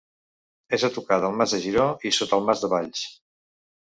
És 0.77 0.85
a 0.85 0.89
tocar 0.95 1.19
del 1.25 1.35
Mas 1.41 1.53
de 1.55 1.59
Giró 1.65 1.85
i 2.11 2.13
sota 2.21 2.39
el 2.39 2.47
Mas 2.47 2.65
de 2.65 2.71
Valls. 2.73 3.03